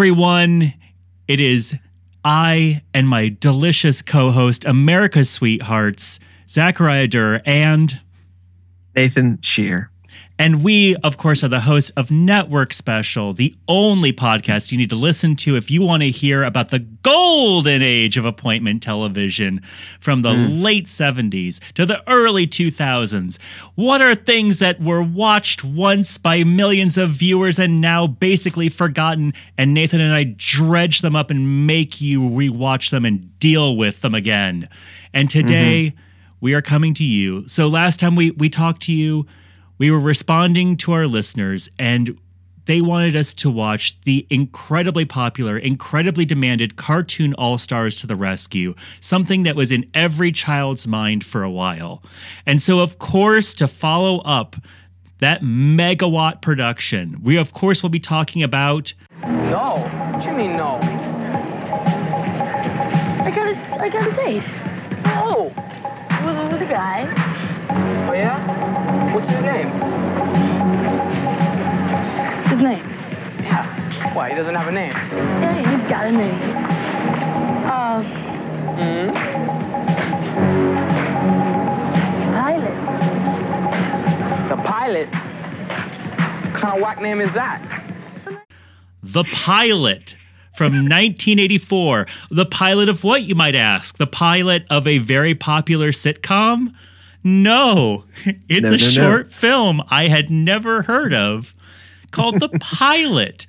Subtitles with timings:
[0.00, 0.72] Everyone.
[1.28, 1.76] It is
[2.24, 6.18] I and my delicious co host, America's Sweethearts,
[6.48, 8.00] Zachariah Durr, and
[8.96, 9.89] Nathan Shear.
[10.40, 14.88] And we, of course, are the hosts of Network Special, the only podcast you need
[14.88, 19.60] to listen to if you want to hear about the golden age of appointment television
[20.00, 20.62] from the mm.
[20.62, 23.38] late 70s to the early 2000s.
[23.74, 29.34] What are things that were watched once by millions of viewers and now basically forgotten?
[29.58, 34.00] And Nathan and I dredge them up and make you rewatch them and deal with
[34.00, 34.70] them again.
[35.12, 36.00] And today, mm-hmm.
[36.40, 37.46] we are coming to you.
[37.46, 39.26] So last time we, we talked to you,
[39.80, 42.16] we were responding to our listeners and
[42.66, 48.14] they wanted us to watch the incredibly popular, incredibly demanded cartoon All Stars to the
[48.14, 52.02] Rescue, something that was in every child's mind for a while.
[52.44, 54.56] And so, of course, to follow up
[55.18, 58.92] that megawatt production, we of course will be talking about.
[59.22, 59.78] No.
[60.12, 60.78] What do you mean, no?
[63.24, 64.42] I got a, I got a date.
[65.06, 65.44] Oh.
[66.22, 67.39] With, with a guy.
[68.10, 69.14] Oh, yeah?
[69.14, 69.68] What's his name?
[72.48, 72.84] His name?
[73.40, 74.14] Yeah.
[74.14, 74.90] Why, he doesn't have a name?
[74.90, 76.34] Yeah, he's got a name.
[77.70, 78.02] Uh...
[78.74, 79.10] hmm
[82.34, 82.74] Pilot.
[84.48, 85.08] The Pilot?
[86.50, 87.62] What kind of whack name is that?
[89.04, 90.16] The Pilot
[90.56, 92.08] from 1984.
[92.32, 93.98] The pilot of what, you might ask?
[93.98, 96.74] The pilot of a very popular sitcom?
[97.22, 98.04] No,
[98.48, 99.32] it's no, a no, short no.
[99.32, 101.54] film I had never heard of
[102.10, 103.46] called The Pilot.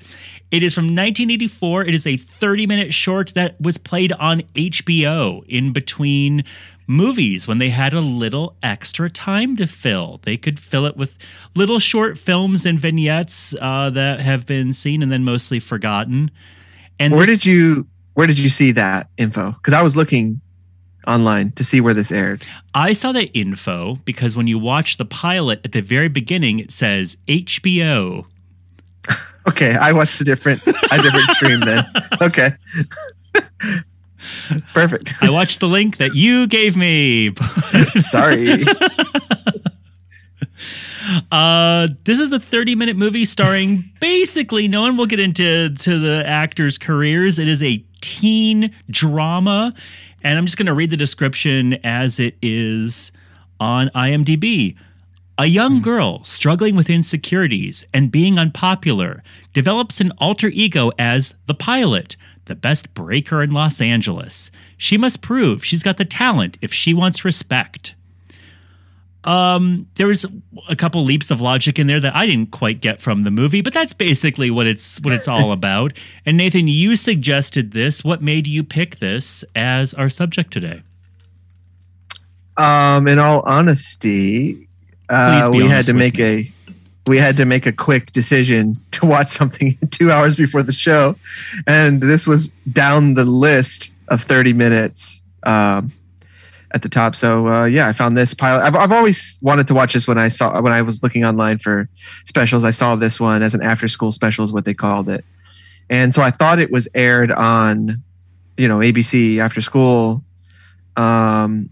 [0.52, 1.86] It is from 1984.
[1.86, 6.44] It is a 30 minute short that was played on HBO in between
[6.88, 10.20] movies when they had a little extra time to fill.
[10.24, 11.18] They could fill it with
[11.56, 16.32] little short films and vignettes uh, that have been seen and then mostly forgotten.
[17.00, 19.54] And where this, did you where did you see that info?
[19.54, 20.42] Because I was looking
[21.08, 22.44] online to see where this aired?
[22.74, 26.72] I saw the info because when you watch the pilot at the very beginning, it
[26.72, 28.26] says HBO.
[29.48, 31.86] okay, I watched a different a different stream then.
[32.22, 32.54] Okay.
[34.76, 35.16] Perfect.
[35.22, 37.34] I watched the link that you gave me.
[37.94, 38.64] Sorry.
[41.32, 46.00] Uh, this is a 30 minute movie starring basically no one will get into to
[46.00, 47.40] the actors' careers.
[47.40, 49.74] It is a teen drama
[50.24, 53.12] and I'm just going to read the description as it is
[53.60, 54.76] on IMDb.
[55.38, 55.84] A young hmm.
[55.84, 59.24] girl struggling with insecurities and being unpopular
[59.54, 62.16] develops an alter ego as the pilot,
[62.46, 64.52] the best breaker in Los Angeles.
[64.78, 67.96] She must prove she's got the talent if she wants respect.
[69.24, 70.26] Um, there was
[70.68, 73.62] a couple leaps of logic in there that I didn't quite get from the movie,
[73.62, 75.94] but that's basically what it's what it's all about.
[76.26, 78.04] And Nathan, you suggested this.
[78.04, 80.82] What made you pick this as our subject today?
[82.58, 84.68] Um, in all honesty,
[85.10, 86.24] uh, we had to make me.
[86.24, 86.54] a
[87.08, 91.16] we had to make a quick decision to watch something two hours before the show,
[91.68, 95.22] and this was down the list of thirty minutes.
[95.44, 95.92] Um,
[96.74, 97.16] at the top.
[97.16, 98.64] So uh, yeah, I found this pilot.
[98.64, 101.58] I've, I've always wanted to watch this when I saw when I was looking online
[101.58, 101.90] for
[102.26, 102.64] specials.
[102.64, 105.26] I saw this one as an after school special is what they called it,
[105.90, 108.02] and so I thought it was aired on,
[108.58, 110.24] you know, ABC after school.
[110.98, 111.70] Um,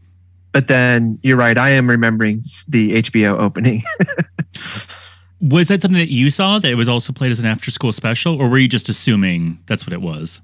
[0.52, 1.58] but then you're right.
[1.58, 3.84] I am remembering the HBO opening.
[5.42, 7.94] was that something that you saw that it was also played as an after school
[7.94, 10.42] special, or were you just assuming that's what it was?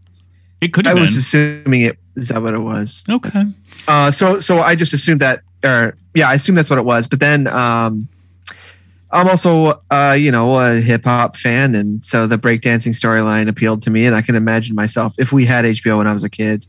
[0.61, 1.03] It could have I been.
[1.03, 3.03] was assuming it is that what it was.
[3.09, 3.43] Okay.
[3.88, 7.07] Uh, so so I just assumed that, or yeah, I assume that's what it was.
[7.07, 8.07] But then um,
[9.11, 13.81] I'm also uh, you know a hip hop fan, and so the breakdancing storyline appealed
[13.83, 16.29] to me, and I can imagine myself if we had HBO when I was a
[16.29, 16.66] kid,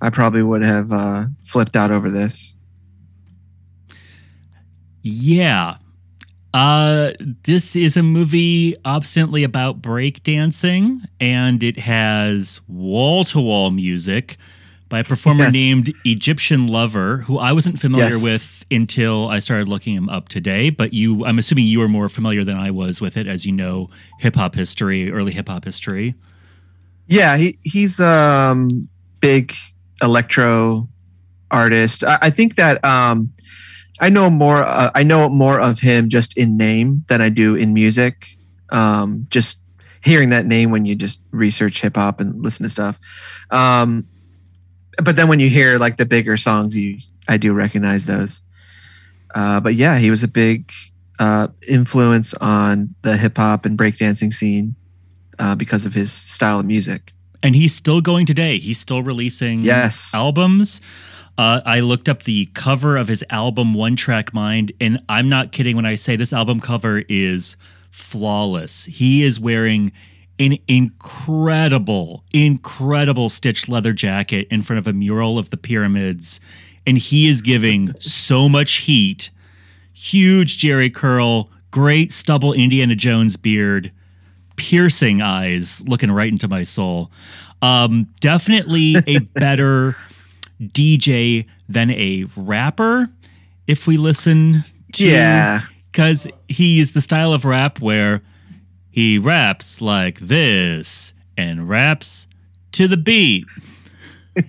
[0.00, 2.54] I probably would have uh, flipped out over this.
[5.02, 5.76] Yeah,
[6.52, 7.12] uh,
[7.44, 14.36] this is a movie obstinately about breakdancing, and it has wall to wall music
[14.88, 15.52] by a performer yes.
[15.52, 18.22] named Egyptian Lover, who I wasn't familiar yes.
[18.22, 20.70] with until I started looking him up today.
[20.70, 23.52] But you, I'm assuming you are more familiar than I was with it, as you
[23.52, 23.88] know
[24.18, 26.16] hip hop history, early hip hop history.
[27.06, 28.88] Yeah, he he's um
[29.20, 29.54] big
[30.02, 30.88] electro
[31.50, 32.02] artist.
[32.02, 33.32] I, I think that um
[34.00, 34.62] I know more.
[34.62, 38.26] Uh, I know more of him just in name than I do in music.
[38.70, 39.60] Um, just
[40.02, 42.98] hearing that name when you just research hip hop and listen to stuff.
[43.50, 44.06] Um,
[45.02, 46.98] but then when you hear like the bigger songs, you
[47.28, 48.40] I do recognize those.
[49.34, 50.72] Uh, but yeah, he was a big
[51.18, 54.74] uh, influence on the hip hop and breakdancing scene
[55.38, 57.12] uh, because of his style of music.
[57.42, 58.58] And he's still going today.
[58.58, 60.10] He's still releasing yes.
[60.14, 60.80] albums.
[61.40, 65.52] Uh, I looked up the cover of his album One Track Mind, and I'm not
[65.52, 67.56] kidding when I say this album cover is
[67.90, 68.84] flawless.
[68.84, 69.90] He is wearing
[70.38, 76.40] an incredible, incredible stitched leather jacket in front of a mural of the pyramids,
[76.86, 79.30] and he is giving so much heat.
[79.94, 83.90] Huge Jheri curl, great stubble Indiana Jones beard,
[84.56, 87.10] piercing eyes looking right into my soul.
[87.62, 89.96] Um, definitely a better
[90.60, 93.08] DJ than a rapper
[93.66, 95.62] if we listen to yeah.
[95.90, 98.22] because he's the style of rap where
[98.90, 102.26] he raps like this and raps
[102.72, 103.46] to the beat.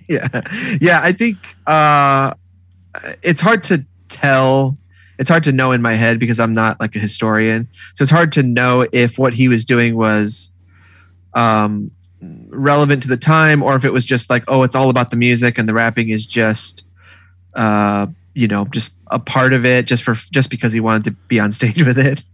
[0.08, 0.42] Yeah.
[0.80, 1.36] Yeah i think
[1.66, 2.32] uh
[3.22, 4.78] it's hard to tell.
[5.18, 7.68] It's hard to know in my head because i'm not like a historian.
[7.94, 10.50] So it's hard to know if what he was doing was
[11.34, 11.90] um
[12.22, 15.16] relevant to the time or if it was just like oh it's all about the
[15.16, 16.84] music and the rapping is just
[17.54, 21.10] uh you know just a part of it just for just because he wanted to
[21.28, 22.22] be on stage with it.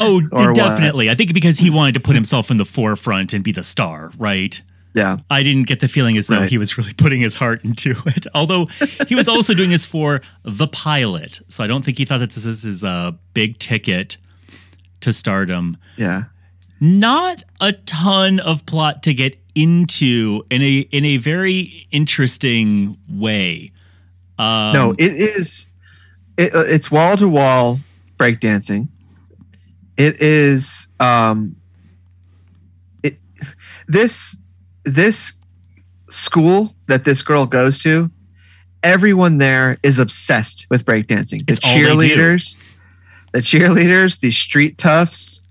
[0.00, 0.20] Oh
[0.52, 1.12] definitely what?
[1.12, 4.10] i think because he wanted to put himself in the forefront and be the star
[4.18, 4.60] right?
[4.94, 5.18] Yeah.
[5.30, 6.48] I didn't get the feeling as though right.
[6.48, 8.66] he was really putting his heart into it although
[9.06, 12.30] he was also doing this for the pilot so i don't think he thought that
[12.30, 14.16] this is a big ticket
[15.00, 15.76] to stardom.
[15.96, 16.24] Yeah
[16.80, 23.72] not a ton of plot to get into in a in a very interesting way.
[24.38, 25.66] Um, no, it is.
[26.36, 27.80] It, uh, it's wall to wall
[28.18, 28.88] breakdancing.
[29.96, 30.88] It is.
[31.00, 31.56] Um,
[33.02, 33.18] it
[33.88, 34.36] this
[34.84, 35.32] this
[36.10, 38.10] school that this girl goes to.
[38.82, 41.46] Everyone there is obsessed with breakdancing.
[41.46, 42.54] The cheerleaders,
[43.32, 45.42] the cheerleaders, the street toughs,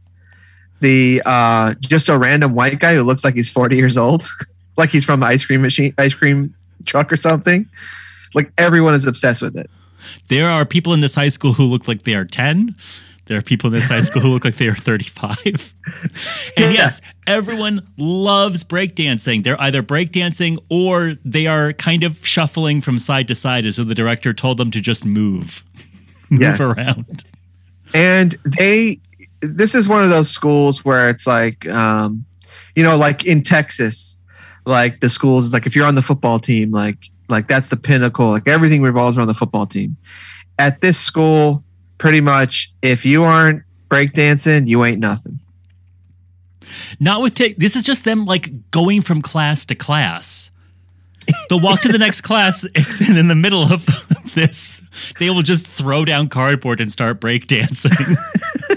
[0.79, 4.27] the uh, just a random white guy who looks like he's 40 years old,
[4.77, 6.53] like he's from an ice cream machine, ice cream
[6.85, 7.67] truck or something.
[8.33, 9.69] Like everyone is obsessed with it.
[10.27, 12.75] There are people in this high school who look like they are 10.
[13.25, 15.37] There are people in this high school who look like they are 35.
[16.57, 19.43] and yes, everyone loves breakdancing.
[19.43, 23.83] They're either breakdancing or they are kind of shuffling from side to side as though
[23.83, 25.63] the director told them to just move.
[26.29, 26.59] move yes.
[26.59, 27.23] around.
[27.93, 28.99] And they
[29.47, 32.25] this is one of those schools where it's like, um,
[32.75, 34.17] you know, like in Texas,
[34.65, 38.29] like the schools, like if you're on the football team, like like that's the pinnacle.
[38.29, 39.97] Like everything revolves around the football team.
[40.57, 41.63] At this school,
[41.97, 45.39] pretty much, if you aren't breakdancing, you ain't nothing.
[46.99, 47.57] Not with take.
[47.57, 50.51] This is just them like going from class to class.
[51.49, 53.85] They'll walk to the next class, and in the middle of
[54.35, 54.81] this,
[55.19, 58.15] they will just throw down cardboard and start breakdancing.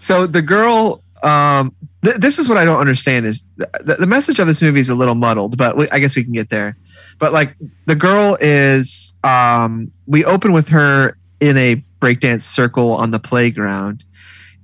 [0.00, 1.74] so the girl um,
[2.04, 4.88] th- this is what i don't understand is the, the message of this movie is
[4.88, 6.76] a little muddled but we, i guess we can get there
[7.18, 7.54] but like
[7.86, 14.04] the girl is um, we open with her in a breakdance circle on the playground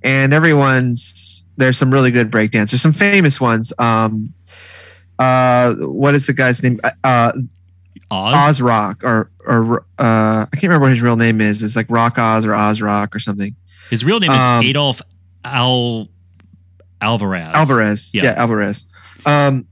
[0.03, 4.33] and everyone's there's some really good breakdancers some famous ones um,
[5.19, 7.31] uh, what is the guy's name uh,
[8.11, 8.35] Oz?
[8.35, 11.63] Oz Rock or or uh, I can't remember what his real name is.
[11.63, 13.55] It's like Rock Oz or Oz Rock or something.
[13.89, 15.01] His real name is um, Adolf
[15.43, 16.07] Al
[17.01, 17.51] Alvarez.
[17.53, 18.11] Alvarez.
[18.13, 18.85] Yeah, yeah Alvarez.
[19.25, 19.67] Um,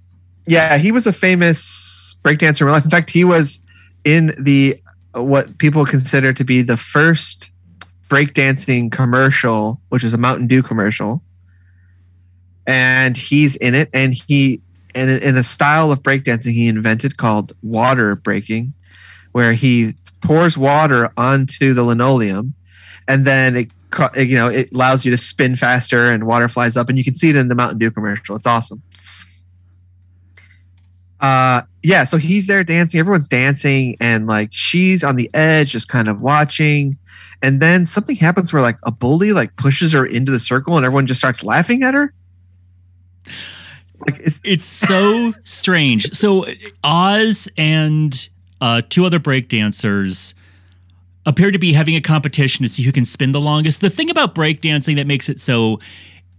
[0.46, 2.86] yeah, he was a famous breakdancer in real life.
[2.86, 3.62] In fact, he was
[4.04, 4.80] in the
[5.14, 7.50] what people consider to be the first
[8.10, 11.22] breakdancing commercial, which is a Mountain Dew commercial.
[12.66, 14.62] And he's in it, and he
[14.96, 18.74] and in a style of breakdancing he invented called water breaking,
[19.32, 22.54] where he pours water onto the linoleum,
[23.08, 23.72] and then it
[24.16, 27.16] you know it allows you to spin faster and water flies up and you can
[27.16, 28.36] see it in the mountain dew commercial.
[28.36, 28.82] It's awesome.
[31.20, 33.00] Uh yeah so he's there dancing.
[33.00, 36.98] Everyone's dancing and like she's on the edge just kind of watching.
[37.42, 40.86] And then something happens where like a bully like pushes her into the circle and
[40.86, 42.14] everyone just starts laughing at her.
[44.06, 46.14] Like it's, it's so strange.
[46.14, 46.46] So
[46.84, 48.30] oz and
[48.62, 50.36] uh two other break dancers
[51.26, 53.82] appear to be having a competition to see who can spin the longest.
[53.82, 55.80] The thing about breakdancing that makes it so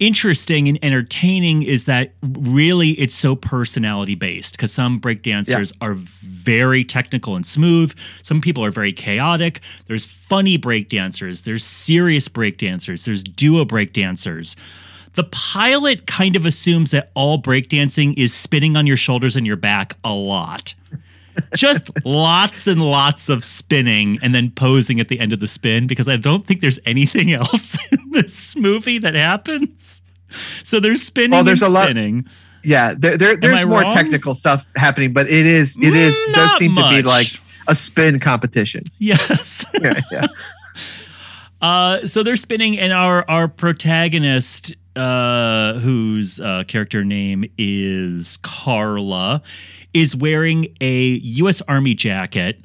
[0.00, 5.88] interesting and entertaining is that really it's so personality based because some breakdancers yeah.
[5.88, 7.96] are very technical and smooth.
[8.22, 9.60] Some people are very chaotic.
[9.86, 14.56] There's funny breakdancers, there's serious breakdancers, there's duo breakdancers.
[15.14, 19.56] The pilot kind of assumes that all breakdancing is spinning on your shoulders and your
[19.56, 20.74] back a lot
[21.54, 25.86] just lots and lots of spinning and then posing at the end of the spin
[25.86, 30.00] because I don't think there's anything else in this movie that happens.
[30.62, 32.16] so they're spinning well, there's a spinning.
[32.22, 32.24] lot
[32.64, 33.92] yeah there, there there's more wrong?
[33.92, 36.90] technical stuff happening but it is it is Not does seem much.
[36.96, 37.26] to be like
[37.68, 40.26] a spin competition yes yeah, yeah.
[41.60, 49.42] Uh, so they're spinning and our our protagonist uh, whose uh, character name is Carla
[49.94, 52.58] is wearing a US Army jacket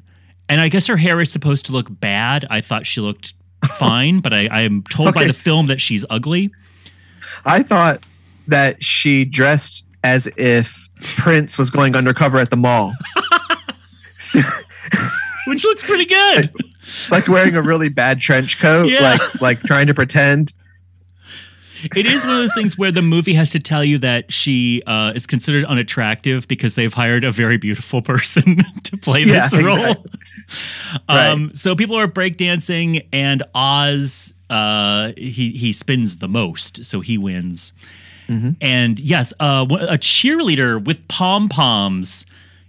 [0.50, 2.44] and I guess her hair is supposed to look bad.
[2.50, 3.34] I thought she looked
[3.78, 5.20] fine, but I, I am told okay.
[5.20, 6.50] by the film that she's ugly.
[7.44, 8.04] I thought
[8.48, 12.92] that she dressed as if Prince was going undercover at the mall.
[15.46, 16.50] Which looks pretty good.
[17.10, 19.00] Like, like, wearing a really bad trench coat, yeah.
[19.02, 20.52] like like trying to pretend.
[21.96, 24.82] It is one of those things where the movie has to tell you that she
[24.86, 29.54] uh, is considered unattractive because they've hired a very beautiful person to play yeah, this
[29.62, 29.78] role.
[29.78, 30.10] Exactly.
[31.08, 31.56] Um, right.
[31.56, 37.72] So people are breakdancing, and Oz uh, he he spins the most, so he wins.
[38.28, 38.50] Mm-hmm.
[38.60, 42.26] And yes, uh, a cheerleader with pom poms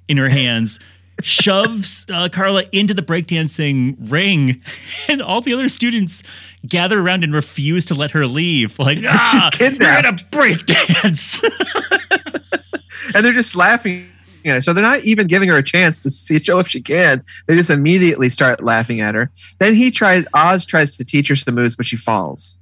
[0.08, 0.80] in her hands
[1.24, 4.62] shoves uh, Carla into the breakdancing ring,
[5.08, 6.24] and all the other students
[6.68, 8.78] gather around and refuse to let her leave.
[8.80, 10.04] Like, ah, she's kidnapped.
[10.04, 11.44] You're gonna breakdance,
[13.16, 14.08] and they're just laughing
[14.46, 14.62] at her.
[14.62, 17.24] So they're not even giving her a chance to see show if she can.
[17.48, 19.32] They just immediately start laughing at her.
[19.60, 20.26] Then he tries.
[20.34, 22.58] Oz tries to teach her some moves, but she falls.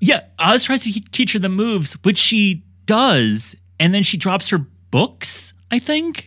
[0.00, 4.48] Yeah, Oz tries to teach her the moves, which she does, and then she drops
[4.48, 4.58] her
[4.90, 5.54] books.
[5.70, 6.26] I think.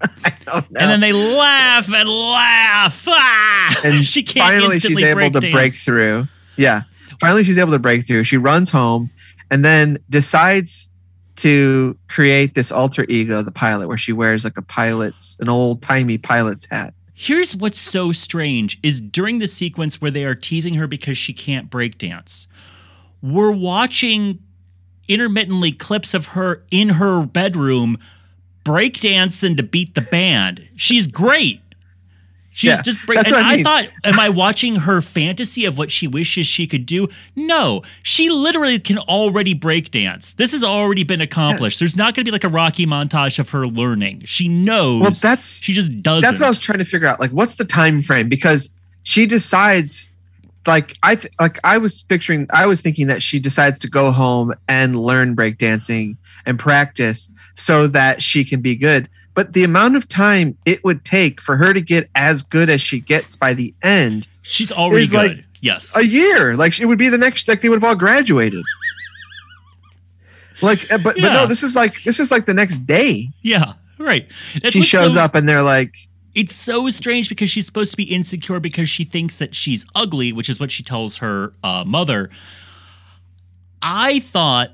[0.24, 0.80] I don't know.
[0.80, 3.04] And then they laugh and laugh.
[3.06, 3.80] Ah!
[3.84, 5.52] And she can't finally she's able to dance.
[5.52, 6.28] break through.
[6.56, 6.82] Yeah.
[7.20, 8.24] Finally she's able to break through.
[8.24, 9.10] She runs home
[9.50, 10.88] and then decides
[11.36, 15.82] to create this alter ego, the pilot, where she wears like a pilot's an old
[15.82, 16.94] timey pilot's hat.
[17.14, 21.32] Here's what's so strange is during the sequence where they are teasing her because she
[21.32, 22.46] can't break dance
[23.22, 24.38] we're watching
[25.08, 27.98] intermittently clips of her in her bedroom
[28.68, 30.66] breakdancing to beat the band.
[30.76, 31.60] She's great.
[32.50, 33.66] She's yeah, just break- and I, mean.
[33.66, 37.08] I, thought, am I watching her fantasy of what she wishes she could do?
[37.36, 40.34] No, she literally can already breakdance.
[40.34, 41.76] This has already been accomplished.
[41.76, 41.78] Yes.
[41.78, 44.22] There's not going to be like a Rocky montage of her learning.
[44.24, 45.02] She knows.
[45.02, 46.22] Well, that's she just does.
[46.22, 47.20] That's what I was trying to figure out.
[47.20, 48.28] Like, what's the time frame?
[48.28, 48.72] Because
[49.04, 50.10] she decides
[50.68, 54.12] like I th- like I was picturing I was thinking that she decides to go
[54.12, 59.08] home and learn breakdancing and practice so that she can be good.
[59.34, 62.80] But the amount of time it would take for her to get as good as
[62.80, 65.36] she gets by the end, she's already good.
[65.38, 66.54] Like yes, a year.
[66.54, 67.48] Like it would be the next.
[67.48, 68.64] Like they would have all graduated.
[70.62, 71.22] like, uh, but yeah.
[71.22, 73.30] but no, this is like this is like the next day.
[73.42, 74.26] Yeah, right.
[74.62, 75.96] That's she shows so- up and they're like,
[76.38, 80.32] it's so strange because she's supposed to be insecure because she thinks that she's ugly,
[80.32, 82.30] which is what she tells her uh, mother.
[83.82, 84.70] I thought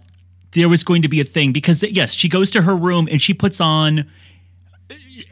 [0.50, 3.20] there was going to be a thing because, yes, she goes to her room and
[3.20, 4.10] she puts on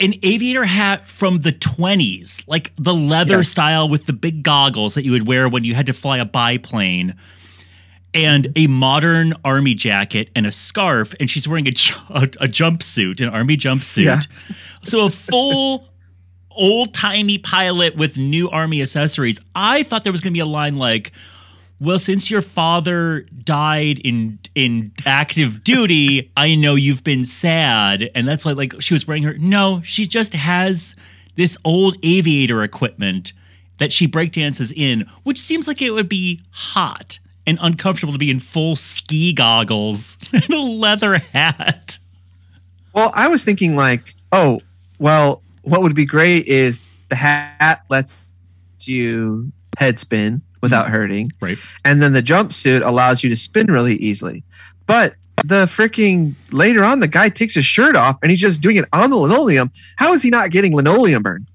[0.00, 3.50] an aviator hat from the 20s, like the leather yes.
[3.50, 6.24] style with the big goggles that you would wear when you had to fly a
[6.24, 7.14] biplane,
[8.14, 11.14] and a modern army jacket and a scarf.
[11.20, 11.72] And she's wearing a,
[12.08, 14.04] a, a jumpsuit, an army jumpsuit.
[14.04, 14.22] Yeah.
[14.82, 15.91] So a full
[16.56, 19.40] old timey pilot with new army accessories.
[19.54, 21.12] I thought there was going to be a line like,
[21.80, 28.26] well, since your father died in in active duty, I know you've been sad, and
[28.28, 29.36] that's why like she was wearing her.
[29.38, 30.94] No, she just has
[31.34, 33.32] this old aviator equipment
[33.78, 38.30] that she breakdances in, which seems like it would be hot and uncomfortable to be
[38.30, 41.98] in full ski goggles and a leather hat.
[42.94, 44.60] Well, I was thinking like, oh,
[44.98, 48.26] well, what would be great is the hat lets
[48.84, 50.94] you head spin without mm-hmm.
[50.94, 51.32] hurting.
[51.40, 51.58] Right.
[51.84, 54.44] And then the jumpsuit allows you to spin really easily.
[54.86, 55.14] But
[55.44, 58.84] the freaking later on, the guy takes his shirt off and he's just doing it
[58.92, 59.70] on the linoleum.
[59.96, 61.46] How is he not getting linoleum burn?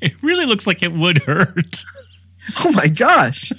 [0.00, 1.84] It really looks like it would hurt.
[2.64, 3.52] oh my gosh.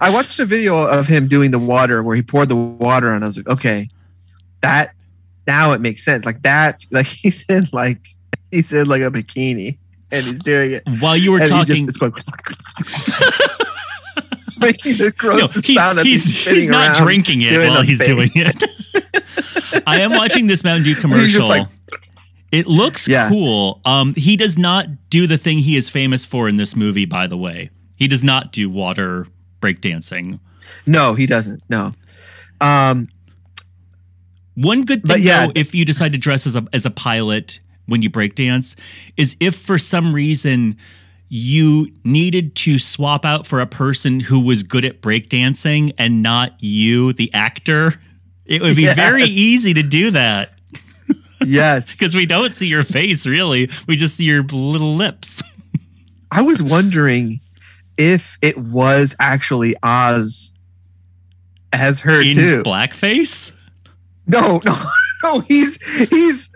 [0.00, 3.22] I watched a video of him doing the water where he poured the water on.
[3.22, 3.88] I was like, okay,
[4.60, 4.94] that
[5.46, 6.24] now it makes sense.
[6.24, 8.00] Like that, like he's in like
[8.54, 9.78] he's in like a bikini
[10.10, 11.86] and he's doing it while you were talking.
[11.86, 12.12] Just, it's going.
[14.46, 16.00] it's making the grossest no, sound.
[16.00, 18.64] He's, he's, he's not drinking it while he's doing it.
[19.86, 21.48] I am watching this Mountain Dew commercial.
[21.48, 21.68] Like,
[22.52, 23.28] it looks yeah.
[23.28, 23.80] cool.
[23.84, 27.04] Um, he does not do the thing he is famous for in this movie.
[27.04, 29.26] By the way, he does not do water
[29.60, 30.38] breakdancing.
[30.86, 31.62] No, he doesn't.
[31.68, 31.94] No.
[32.60, 33.08] Um,
[34.54, 37.58] one good thing, yeah, though, if you decide to dress as a as a pilot
[37.86, 38.76] when you break dance
[39.16, 40.76] is if for some reason
[41.28, 46.52] you needed to swap out for a person who was good at breakdancing and not
[46.60, 48.00] you, the actor,
[48.44, 48.96] it would be yes.
[48.96, 50.52] very easy to do that.
[51.44, 51.86] Yes.
[51.98, 53.70] Because we don't see your face really.
[53.86, 55.42] We just see your little lips.
[56.30, 57.40] I was wondering
[57.96, 60.52] if it was actually Oz
[61.72, 62.62] as her In too.
[62.62, 63.58] Blackface?
[64.26, 64.76] No, no,
[65.22, 65.40] no.
[65.40, 66.50] He's he's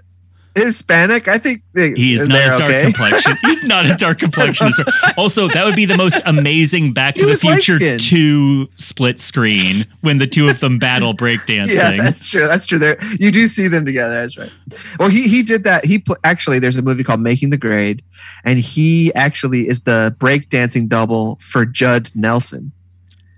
[0.58, 1.28] Hispanic.
[1.28, 2.82] I think they, he is not as dark okay.
[2.82, 3.36] complexion.
[3.42, 4.84] He's not as dark complexion as her.
[5.16, 10.18] Also, that would be the most amazing Back to the Future two split screen when
[10.18, 11.74] the two of them battle breakdancing.
[11.74, 12.46] Yeah, that's true.
[12.46, 12.78] That's true.
[12.78, 14.14] There, you do see them together.
[14.14, 14.52] That's right.
[14.98, 15.84] Well, he he did that.
[15.84, 18.02] He put, actually there's a movie called Making the Grade,
[18.44, 22.72] and he actually is the breakdancing double for Judd Nelson.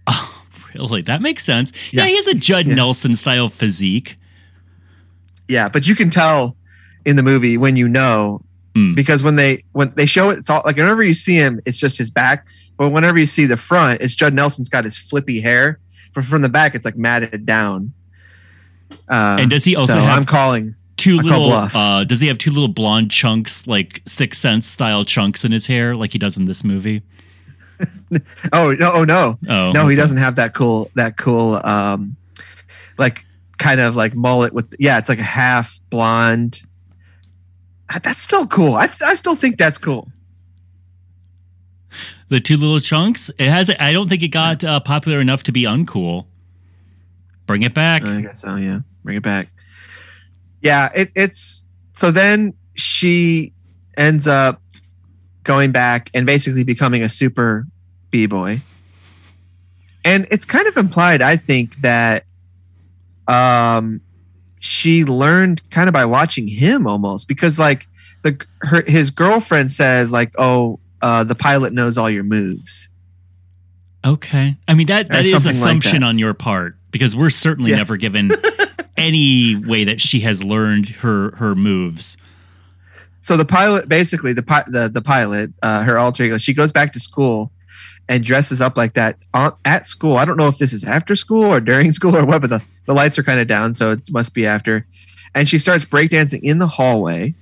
[0.07, 1.03] Oh, really?
[1.03, 1.73] That makes sense.
[1.93, 2.75] Yeah, yeah he has a Judd yeah.
[2.75, 4.17] Nelson style physique.
[5.49, 6.57] Yeah, but you can tell
[7.05, 8.43] in the movie when you know
[8.75, 8.95] mm.
[8.95, 11.79] because when they when they show it it's all like whenever you see him it's
[11.79, 15.41] just his back but whenever you see the front it's judd nelson's got his flippy
[15.41, 15.79] hair
[16.13, 17.93] from, from the back it's like matted down
[19.09, 22.29] uh, and does he also so have i'm calling two I little uh, does he
[22.29, 26.19] have two little blonde chunks like six sense style chunks in his hair like he
[26.19, 27.03] does in this movie
[28.53, 29.91] oh no oh no oh no okay.
[29.91, 32.17] he doesn't have that cool that cool um
[32.99, 33.25] like
[33.59, 36.63] kind of like mullet with yeah it's like a half blonde
[37.99, 38.75] that's still cool.
[38.75, 40.09] I, I still think that's cool.
[42.29, 43.31] The two little chunks.
[43.39, 43.69] It has.
[43.81, 46.27] I don't think it got uh, popular enough to be uncool.
[47.47, 48.05] Bring it back.
[48.05, 48.55] I guess so.
[48.55, 49.49] Yeah, bring it back.
[50.63, 53.53] Yeah, it, it's so then she
[53.97, 54.63] ends up
[55.43, 57.67] going back and basically becoming a super
[58.11, 58.61] b boy,
[60.05, 62.25] and it's kind of implied, I think, that
[63.27, 64.01] um
[64.61, 67.89] she learned kind of by watching him almost because like
[68.23, 72.89] the her his girlfriend says like oh uh, the pilot knows all your moves.
[74.05, 76.07] Okay, I mean that that is assumption like that.
[76.07, 77.79] on your part because we're certainly yeah.
[77.79, 78.31] never given
[78.97, 82.19] any way that she has learned her her moves.
[83.23, 86.93] So the pilot, basically the the the pilot, uh, her alter ego, she goes back
[86.93, 87.51] to school
[88.09, 89.17] and dresses up like that
[89.65, 90.17] at school.
[90.17, 92.63] I don't know if this is after school or during school or what, but the,
[92.87, 94.87] the lights are kind of down, so it must be after.
[95.35, 97.35] And she starts breakdancing in the hallway.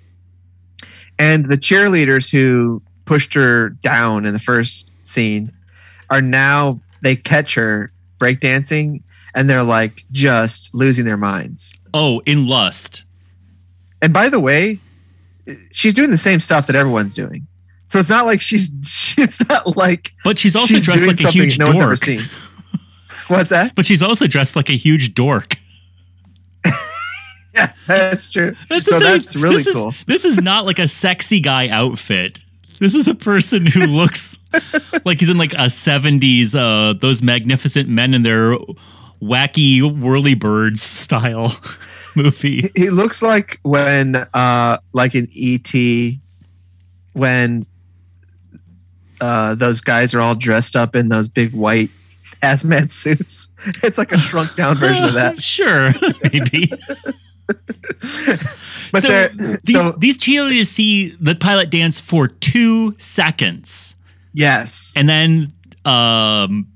[1.18, 5.52] And the cheerleaders who pushed her down in the first scene
[6.10, 9.02] are now, they catch her breakdancing
[9.34, 11.74] and they're like just losing their minds.
[11.94, 13.04] Oh, in lust.
[14.02, 14.78] And by the way,
[15.70, 17.46] she's doing the same stuff that everyone's doing.
[17.88, 18.70] So it's not like she's.
[19.18, 20.14] It's not like.
[20.22, 21.98] But she's also she's dressed like a huge no dork.
[23.26, 23.74] What's that?
[23.74, 25.56] But she's also dressed like a huge dork.
[27.54, 28.54] yeah, that's true.
[28.68, 29.88] That's so that's really this cool.
[29.88, 32.44] Is, this is not like a sexy guy outfit.
[32.78, 34.36] This is a person who looks
[35.04, 38.56] like he's in like a 70s, uh, those magnificent men in their
[39.20, 41.56] wacky whirly birds style
[42.14, 42.70] movie.
[42.76, 46.20] He looks like when, uh, like in E.T.,
[47.14, 47.66] when
[49.20, 51.90] uh, those guys are all dressed up in those big white
[52.42, 53.48] hazmat suits.
[53.82, 55.40] It's like a shrunk down version of that.
[55.40, 55.92] sure,
[56.32, 56.70] maybe.
[58.92, 63.94] but so these, so these cheerleaders see the pilot dance for two seconds.
[64.32, 65.52] Yes, and then
[65.84, 66.68] um,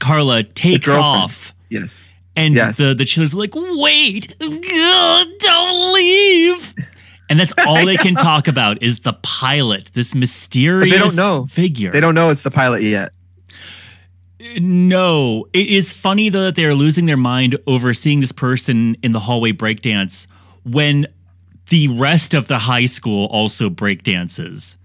[0.00, 1.52] Carla takes off.
[1.68, 2.76] Yes, and yes.
[2.76, 6.74] the the cheerleaders are like, "Wait, don't leave."
[7.28, 11.46] And that's all they can talk about is the pilot, this mysterious they don't know.
[11.46, 11.90] figure.
[11.90, 13.12] They don't know it's the pilot yet.
[14.60, 18.96] No, it is funny though that they are losing their mind over seeing this person
[19.02, 20.26] in the hallway breakdance
[20.64, 21.06] when
[21.68, 24.76] the rest of the high school also breakdances.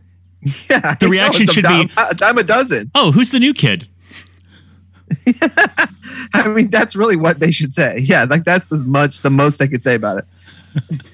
[0.70, 2.90] Yeah, the reaction should dime, be a dime a dozen.
[2.96, 3.88] Oh, who's the new kid?
[6.34, 8.00] I mean, that's really what they should say.
[8.00, 10.26] Yeah, like that's as much the most they could say about it.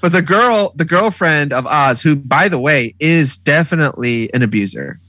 [0.00, 5.00] But the girl, the girlfriend of Oz, who by the way is definitely an abuser.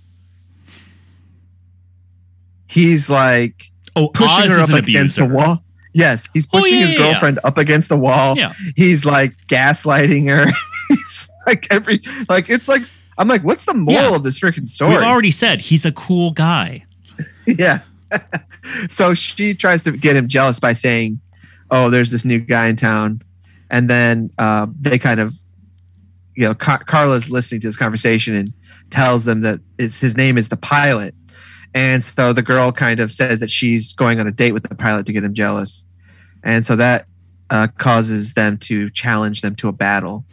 [2.67, 5.63] He's like oh, pushing Oz her up against the wall.
[5.93, 7.47] Yes, he's oh, pushing oh, yeah, his girlfriend yeah.
[7.47, 8.37] up against the wall.
[8.37, 8.53] Yeah.
[8.75, 10.51] He's like gaslighting her.
[10.89, 12.83] he's like every like it's like
[13.17, 14.91] I'm like, what's the moral of this freaking story?
[14.91, 16.85] We've already said he's a cool guy.
[17.47, 17.81] yeah.
[18.89, 21.19] so she tries to get him jealous by saying,
[21.71, 23.21] "Oh, there's this new guy in town
[23.69, 25.33] and then uh, they kind of
[26.35, 28.53] you know Car- carla's listening to this conversation and
[28.89, 31.13] tells them that it's, his name is the pilot.
[31.73, 34.75] And so the girl kind of says that she's going on a date with the
[34.75, 35.85] pilot to get him jealous.
[36.43, 37.05] And so that
[37.49, 40.25] uh, causes them to challenge them to a battle.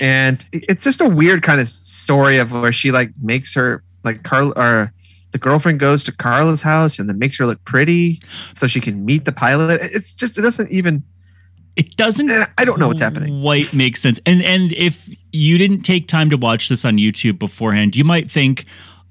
[0.00, 4.22] And it's just a weird kind of story of where she like makes her like
[4.22, 4.92] carla or
[5.32, 9.04] the girlfriend goes to Carla's house and then makes her look pretty so she can
[9.04, 9.80] meet the pilot.
[9.82, 11.02] It's just it doesn't even
[11.76, 13.40] it doesn't I don't know what's happening.
[13.42, 14.20] Quite makes sense.
[14.26, 18.30] And and if you didn't take time to watch this on YouTube beforehand, you might
[18.30, 18.64] think,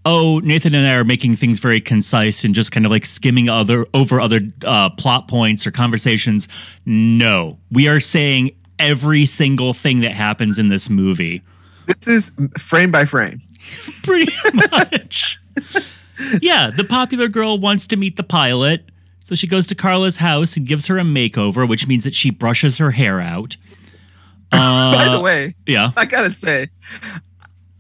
[0.05, 3.49] "Oh, Nathan and I are making things very concise and just kind of like skimming
[3.49, 6.47] other over other uh, plot points or conversations."
[6.85, 11.41] No, we are saying every single thing that happens in this movie.
[11.87, 13.41] This is frame by frame.
[14.03, 14.31] Pretty
[14.71, 15.39] much.
[16.41, 18.85] yeah, the popular girl wants to meet the pilot.
[19.23, 22.29] So she goes to Carla's house and gives her a makeover, which means that she
[22.29, 23.55] brushes her hair out.
[24.51, 26.69] Uh, By the way, yeah, I gotta say,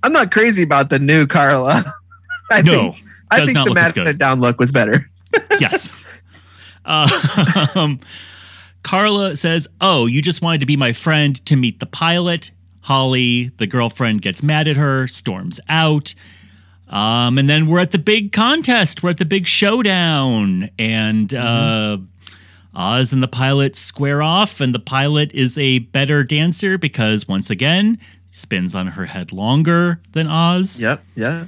[0.01, 1.83] I'm not crazy about the new Carla.
[2.51, 5.09] I no, think, I think the Matt down look was better.
[5.59, 5.91] yes.
[6.85, 7.99] Uh, um,
[8.83, 12.51] Carla says, "Oh, you just wanted to be my friend to meet the pilot."
[12.81, 16.13] Holly, the girlfriend, gets mad at her, storms out.
[16.93, 19.01] Um, and then we're at the big contest.
[19.01, 20.69] We're at the big showdown.
[20.77, 22.05] And mm-hmm.
[22.75, 24.61] uh, Oz and the pilot square off.
[24.61, 27.97] And the pilot is a better dancer because, once again,
[28.29, 30.79] spins on her head longer than Oz.
[30.79, 31.03] Yep.
[31.15, 31.47] Yeah.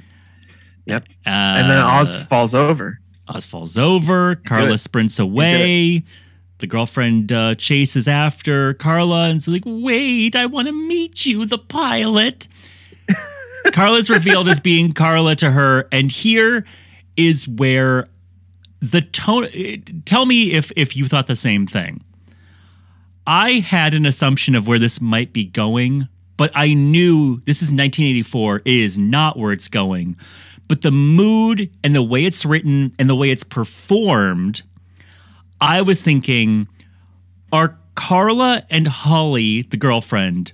[0.84, 1.04] Yep.
[1.24, 2.98] Uh, and then Oz falls over.
[3.28, 4.34] Oz falls over.
[4.34, 6.02] Carla sprints away.
[6.58, 11.58] The girlfriend uh, chases after Carla and's like, wait, I want to meet you, the
[11.58, 12.48] pilot.
[13.72, 16.66] Carla's revealed as being Carla to her, and here
[17.16, 18.08] is where
[18.80, 19.48] the tone.
[20.04, 22.02] Tell me if if you thought the same thing.
[23.26, 27.72] I had an assumption of where this might be going, but I knew this is
[27.72, 28.58] 1984.
[28.58, 30.16] It is not where it's going.
[30.68, 34.62] But the mood and the way it's written and the way it's performed,
[35.60, 36.68] I was thinking,
[37.52, 40.52] are Carla and Holly, the girlfriend,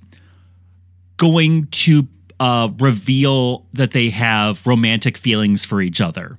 [1.17, 2.07] going to
[2.43, 6.39] uh, reveal that they have romantic feelings for each other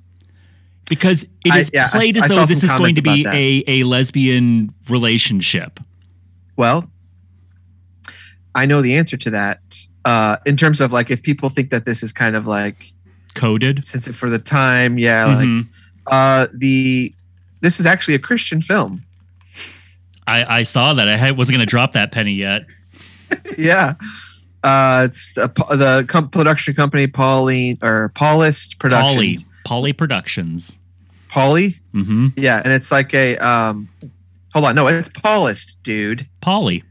[0.86, 3.24] because it is I, yeah, played I, as I though this is going to be
[3.26, 5.80] a, a lesbian relationship.
[6.56, 6.90] Well,
[8.54, 9.60] I know the answer to that.
[10.04, 12.92] Uh, in terms of like, if people think that this is kind of like
[13.34, 15.56] coded, since for the time, yeah, mm-hmm.
[15.56, 15.66] like
[16.08, 17.14] uh, the
[17.62, 19.02] this is actually a Christian film.
[20.26, 21.08] I, I saw that.
[21.08, 22.66] I wasn't going to drop that penny yet.
[23.58, 23.94] yeah.
[24.64, 29.44] Uh, it's the, the com- production company Pauline or Paulist Productions.
[29.44, 30.74] Polly, Polly Productions.
[31.28, 31.80] Polly.
[31.92, 32.28] Mm-hmm.
[32.36, 33.88] Yeah, and it's like a um.
[34.54, 36.26] Hold on, no, it's Paulist, dude.
[36.40, 36.82] Polly.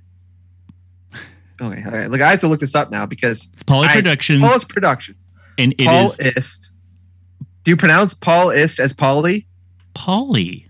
[1.62, 2.10] Okay, all right.
[2.10, 4.44] Look, I have to look this up now because it's Polly I, Productions.
[4.44, 5.26] Paulist Productions.
[5.58, 6.38] And it Paulist.
[6.38, 6.72] Is,
[7.64, 9.48] Do you pronounce Paulist as Polly?
[9.94, 10.68] Polly.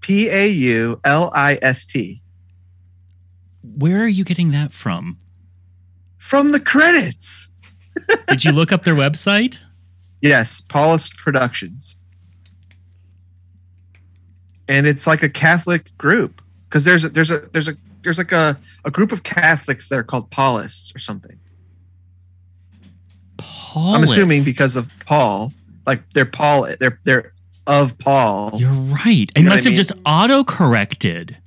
[0.00, 2.22] P A U L I S T.
[3.62, 5.18] Where are you getting that from?
[6.18, 7.48] From the credits.
[8.28, 9.58] Did you look up their website?
[10.20, 11.96] Yes, Paulist Productions.
[14.68, 18.32] And it's like a Catholic group because there's a, there's a there's a there's like
[18.32, 21.38] a, a group of Catholics that are called Paulists or something.
[23.38, 23.94] Paulist.
[23.94, 25.52] I'm assuming because of Paul,
[25.86, 27.32] like they're Paul, they're they're
[27.66, 28.58] of Paul.
[28.58, 29.30] You're right.
[29.34, 29.76] It must have mean?
[29.76, 31.38] just auto corrected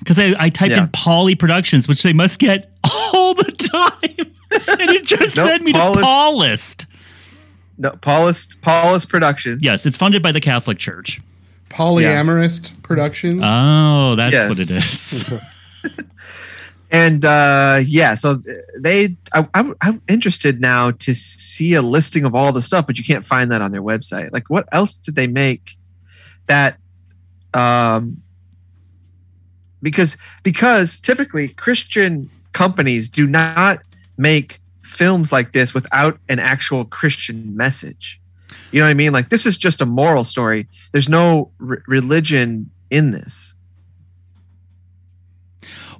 [0.00, 0.82] because I, I typed yeah.
[0.82, 4.32] in Polly Productions, which they must get all the time,
[4.80, 6.86] and it just nope, sent me Paulist, to Paulist.
[7.78, 9.62] No, Paulist, Paulist Productions.
[9.62, 11.20] Yes, it's funded by the Catholic Church.
[11.70, 12.76] Polyamorist yeah.
[12.82, 13.42] Productions.
[13.44, 14.48] Oh, that's yes.
[14.48, 15.32] what it is.
[16.90, 18.42] and uh, yeah, so
[18.78, 22.98] they, I, I'm, I'm interested now to see a listing of all the stuff, but
[22.98, 24.32] you can't find that on their website.
[24.32, 25.76] Like, what else did they make
[26.48, 26.76] that
[27.54, 28.22] um,
[29.82, 33.80] because because typically Christian companies do not
[34.16, 38.20] make films like this without an actual Christian message.
[38.72, 39.12] You know what I mean?
[39.12, 40.68] Like this is just a moral story.
[40.92, 43.54] There's no religion in this.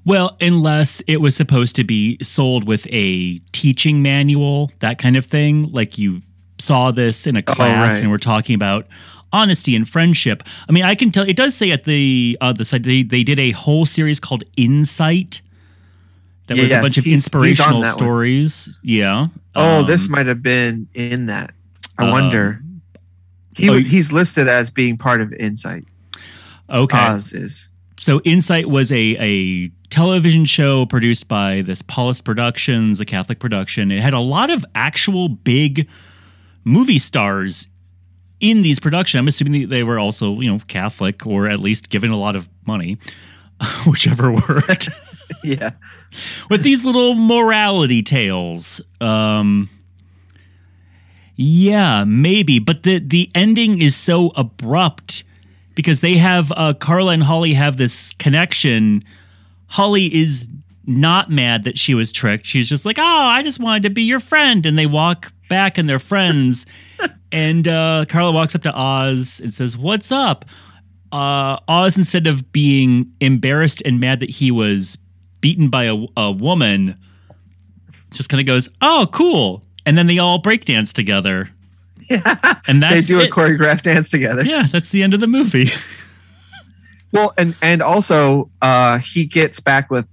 [0.04, 5.26] Well, unless it was supposed to be sold with a teaching manual, that kind of
[5.26, 5.70] thing.
[5.70, 6.22] Like you
[6.58, 8.02] saw this in a oh, class oh, right.
[8.02, 8.86] and we're talking about
[9.32, 10.42] honesty and friendship.
[10.68, 13.24] I mean, I can tell it does say at the uh, the site they they
[13.24, 15.40] did a whole series called Insight.
[16.46, 18.68] That was yes, a bunch of inspirational stories.
[18.68, 18.76] One.
[18.82, 19.26] Yeah.
[19.54, 21.52] Oh, um, this might have been in that.
[21.96, 22.60] I um, wonder.
[23.54, 25.84] He oh, was he's listed as being part of Insight.
[26.68, 26.98] Okay.
[26.98, 27.68] Oz is.
[27.98, 33.90] So Insight was a a television show produced by this Paulist Productions, a Catholic production.
[33.90, 35.88] It had a lot of actual big
[36.64, 37.66] movie stars
[38.40, 39.18] in these productions.
[39.18, 42.48] I'm assuming they were also, you know, Catholic or at least given a lot of
[42.66, 42.98] money,
[43.86, 44.88] whichever worked.
[45.44, 45.72] yeah.
[46.48, 48.80] With these little morality tales.
[49.00, 49.68] Um
[51.42, 55.24] yeah, maybe, but the the ending is so abrupt
[55.74, 59.02] because they have uh Carla and Holly have this connection.
[59.66, 60.48] Holly is
[60.86, 62.44] not mad that she was tricked.
[62.44, 65.78] She's just like, "Oh, I just wanted to be your friend." And they walk back
[65.78, 66.66] and they're friends.
[67.32, 70.44] and uh Carla walks up to Oz and says, "What's up?"
[71.12, 74.96] Uh Oz instead of being embarrassed and mad that he was
[75.40, 76.96] beaten by a, a woman
[78.12, 81.50] just kind of goes, "Oh, cool." and then they all breakdance together.
[82.08, 82.36] Yeah.
[82.68, 83.28] And that's they do it.
[83.28, 84.44] a choreographed dance together.
[84.44, 85.70] Yeah, that's the end of the movie.
[87.12, 90.08] Well, and and also uh he gets back with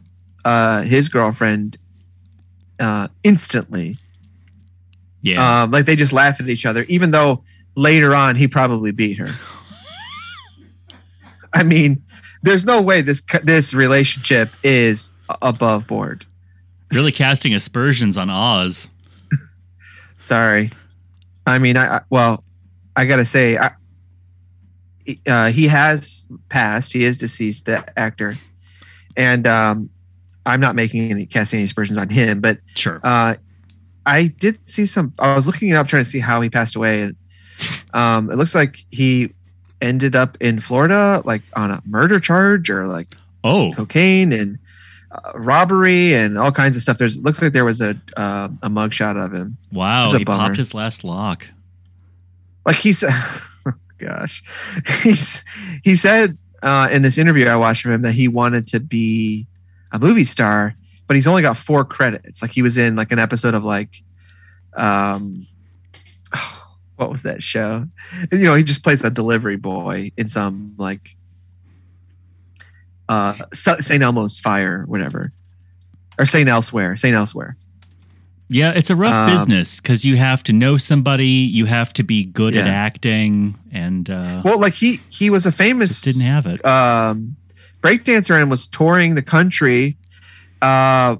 [0.45, 1.77] uh his girlfriend
[2.79, 3.97] uh instantly.
[5.21, 5.63] Yeah.
[5.63, 7.43] Um like they just laugh at each other even though
[7.75, 9.33] later on he probably beat her.
[11.53, 12.03] I mean,
[12.43, 16.25] there's no way this this relationship is above board.
[16.91, 18.87] really casting aspersions on Oz.
[20.23, 20.71] Sorry.
[21.45, 22.43] I mean, I, I well,
[22.95, 23.71] I gotta say, I,
[25.25, 26.91] uh, he has passed.
[26.93, 28.35] He is deceased, the actor,
[29.15, 29.89] and um,
[30.45, 32.99] I'm not making any casting any aspersions on him, but Sure.
[33.03, 33.35] uh,
[34.07, 35.13] I did see some.
[35.19, 37.15] I was looking it up trying to see how he passed away, and
[37.93, 39.33] um, it looks like he
[39.81, 43.09] ended up in Florida, like on a murder charge or like
[43.43, 44.57] oh, cocaine and
[45.11, 46.97] uh, robbery and all kinds of stuff.
[46.97, 49.57] There's looks like there was a uh, a mugshot of him.
[49.73, 50.09] wow.
[50.11, 50.45] He bummer.
[50.45, 51.45] popped his last lock.
[52.65, 53.13] like he said
[53.97, 54.43] gosh
[55.01, 55.43] he's
[55.83, 59.47] he said uh, in this interview i watched from him that he wanted to be
[59.91, 60.75] a movie star
[61.07, 62.41] but he's only got four credits.
[62.41, 64.03] Like he was in like an episode of like
[64.75, 65.47] um
[66.97, 67.85] what was that show?
[68.31, 71.15] And, you know he just plays a delivery boy in some like
[73.09, 75.31] uh st elmo's fire whatever.
[76.19, 77.55] Or st elsewhere st elsewhere.
[78.49, 82.03] Yeah, it's a rough Um, business because you have to know somebody, you have to
[82.03, 86.45] be good at acting, and uh, Well, like he he was a famous didn't have
[86.45, 86.65] it.
[86.65, 87.35] um,
[87.81, 89.97] breakdancer and was touring the country,
[90.61, 91.15] uh,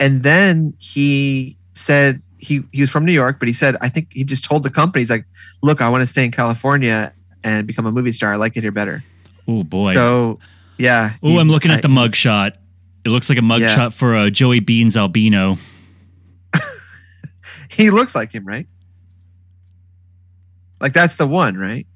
[0.00, 4.08] and then he said he he was from New York, but he said I think
[4.12, 5.24] he just told the company he's like,
[5.62, 7.12] look, I want to stay in California
[7.44, 8.32] and become a movie star.
[8.32, 9.02] I like it here better.
[9.48, 9.92] oh boy.
[9.94, 10.38] So
[10.78, 11.14] yeah.
[11.22, 12.52] oh, I'm looking at I- the mugshot.
[13.04, 13.88] It looks like a mugshot Yeah.
[13.88, 15.58] for uh, Joey Beans albino.
[17.68, 18.66] He looks like him, right?
[20.80, 21.86] Like that's the one, right?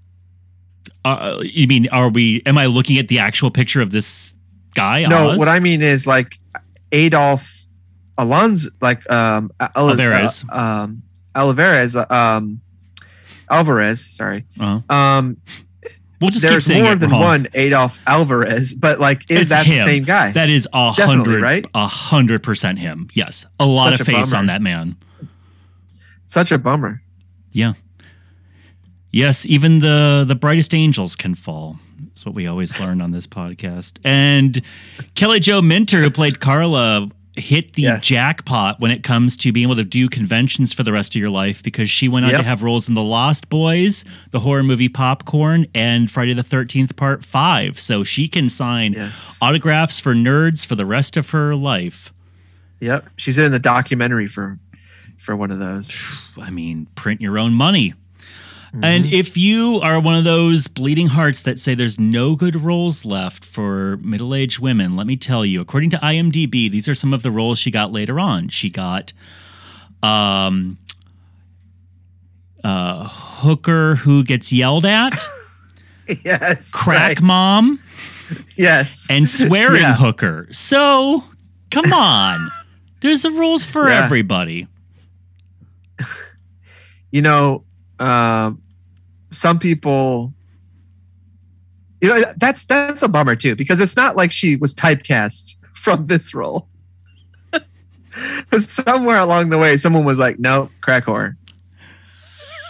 [1.05, 2.43] Uh, you mean, are we?
[2.47, 4.35] Am I looking at the actual picture of this
[4.75, 5.05] guy?
[5.07, 5.39] No, Oz?
[5.39, 6.39] what I mean is like
[6.93, 7.53] Adolf
[8.19, 10.45] Alonso, like um, Al- Alvarez.
[10.51, 11.03] uh, um,
[11.35, 12.61] Alvarez, um,
[13.51, 14.07] Alvarez.
[14.17, 14.45] Sorry.
[14.59, 14.95] Uh-huh.
[14.95, 15.37] Um,
[16.19, 17.21] We'll just keep there's more than wrong.
[17.21, 19.77] one Adolf Alvarez, but like, is It's that him.
[19.77, 20.33] the same guy?
[20.33, 21.67] That is a hundred, right?
[21.75, 23.09] a hundred percent him.
[23.13, 24.39] Yes, a lot Such of a face bummer.
[24.39, 24.97] on that man.
[26.25, 27.03] Such a bummer.
[27.53, 27.75] Yeah.
[29.13, 31.79] Yes, even the the brightest angels can fall.
[32.17, 33.99] That's what we always learn on this podcast.
[34.03, 34.63] And
[35.17, 38.07] Kelly Jo Minter, who played Carla, hit the Yes.
[38.07, 41.29] jackpot when it comes to being able to do conventions for the rest of your
[41.29, 42.41] life because she went on Yep.
[42.41, 46.97] to have roles in The Lost Boys, the horror movie Popcorn, and Friday the 13th
[46.97, 47.79] Part 5.
[47.79, 49.37] So she can sign Yes.
[49.43, 52.15] autographs for nerds for the rest of her life.
[52.81, 53.11] Yep.
[53.17, 54.59] She's in a documentary for
[55.19, 55.93] for one of those.
[56.41, 57.93] I mean, print your own money.
[58.77, 58.85] Mm-hmm.
[58.85, 63.07] And if you are one of those bleeding hearts that say there's no good roles
[63.07, 67.15] left for middle aged women, let me tell you, according to IMDb, these are some
[67.15, 68.51] of the roles she got later on.
[68.51, 69.15] She got
[70.03, 70.77] um,
[72.63, 75.27] uh, hooker who gets yelled at,
[76.25, 76.71] yes.
[76.71, 77.23] crack right.
[77.23, 77.81] mom,
[78.57, 79.07] Yes.
[79.09, 79.95] and swearing Yeah.
[79.97, 80.49] hooker.
[80.53, 81.25] So,
[81.71, 82.51] come on.
[83.01, 84.05] There's the rules for Yeah.
[84.05, 84.69] everybody.
[87.11, 87.65] you know,
[87.99, 88.61] um,
[89.33, 90.33] some people,
[92.01, 96.07] you know, that's that's a bummer too because it's not like she was typecast from
[96.07, 96.69] this role.
[98.59, 101.37] Somewhere along the way, someone was like, "No, crack whore."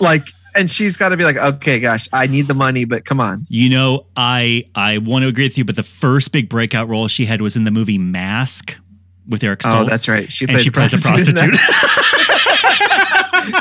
[0.01, 3.21] Like, and she's got to be like, "Okay, gosh, I need the money, but come
[3.21, 6.89] on." You know, I I want to agree with you, but the first big breakout
[6.89, 8.75] role she had was in the movie Mask
[9.29, 9.81] with Eric oh, Stoltz.
[9.83, 10.31] Oh, that's right.
[10.31, 11.55] She and she plays a prostitute.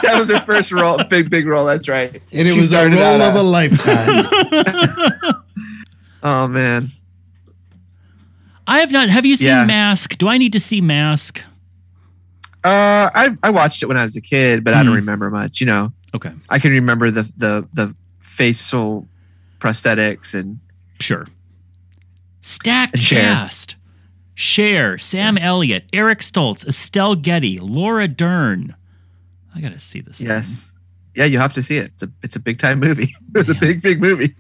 [0.06, 0.12] That.
[0.14, 1.66] that was her first role, big big role.
[1.66, 2.12] That's right.
[2.14, 4.26] And it She was a role out of a lifetime.
[6.28, 6.88] Oh man,
[8.66, 9.10] I have not.
[9.10, 9.66] Have you seen Yeah.
[9.66, 10.18] Mask?
[10.18, 11.40] Do I need to see Mask?
[12.64, 14.96] uh, I I watched it when I was a kid, but I don't Hmm.
[14.96, 15.62] remember much.
[15.62, 19.08] You know, Okay, I can remember the the the facial
[19.60, 20.60] prosthetics and
[21.00, 21.28] sure.
[22.42, 23.22] Stacked And Cher.
[23.22, 23.76] cast.
[24.34, 28.76] Cher, Sam Elliott, Eric Stoltz, Estelle Getty, Laura Dern.
[29.56, 30.22] I gotta see this.
[30.22, 30.64] Yes.
[30.66, 30.72] Thing.
[31.16, 31.92] Yeah, you have to see it.
[31.94, 33.16] It's a it's a big time movie.
[33.36, 33.56] it's yeah.
[33.56, 34.36] a big big movie.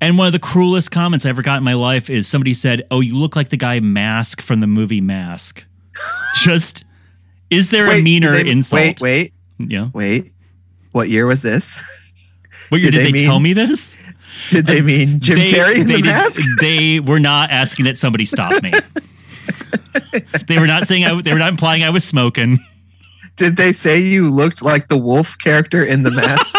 [0.00, 2.86] And one of the cruelest comments I ever got in my life is somebody said,
[2.90, 5.64] "Oh, you look like the guy Mask from the movie Mask."
[6.36, 6.84] Just
[7.50, 8.80] is there wait, a meaner they, insult?
[8.80, 10.32] Wait, wait, yeah, wait.
[10.92, 11.80] What year was this?
[12.68, 13.96] What year did, did they, they mean, tell me this?
[14.50, 16.42] Did they uh, mean Jim they, Carrey in the mask?
[16.60, 18.72] They were not asking that somebody stop me.
[20.48, 21.20] they were not saying I.
[21.22, 22.58] They were not implying I was smoking.
[23.42, 26.54] Did they say you looked like the wolf character in the mask?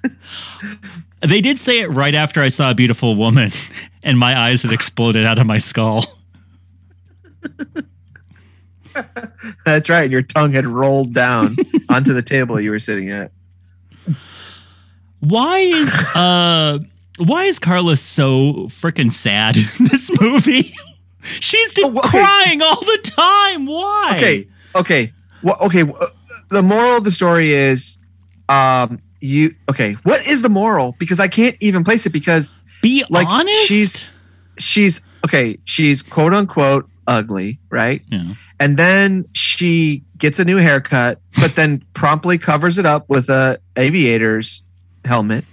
[1.20, 3.52] they did say it right after I saw a beautiful woman,
[4.02, 6.06] and my eyes had exploded out of my skull.
[9.66, 10.10] That's right.
[10.10, 11.58] Your tongue had rolled down
[11.90, 13.30] onto the table you were sitting at.
[15.20, 16.78] Why is uh
[17.18, 20.72] why is Carla so freaking sad in this movie?
[21.20, 22.08] She's oh, okay.
[22.08, 23.66] crying all the time.
[23.66, 24.14] Why?
[24.16, 24.48] Okay.
[24.74, 25.12] Okay.
[25.42, 25.82] Well, okay.
[25.82, 26.06] Uh,
[26.50, 27.98] the moral of the story is,
[28.48, 29.94] um, you okay?
[30.02, 30.94] What is the moral?
[30.98, 33.66] Because I can't even place it because be like honest.
[33.66, 34.04] She's
[34.58, 35.58] she's okay.
[35.64, 38.02] She's quote unquote ugly, right?
[38.08, 38.34] Yeah.
[38.60, 43.60] And then she gets a new haircut, but then promptly covers it up with a
[43.76, 44.62] aviator's
[45.04, 45.44] helmet.